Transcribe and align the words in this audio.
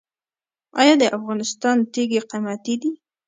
آیا 0.81 0.93
د 1.01 1.03
افغانستان 1.17 1.77
تیږې 1.93 2.19
قیمتي 2.29 2.75
دي؟ 2.81 2.91